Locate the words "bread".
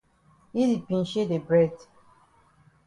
1.47-1.75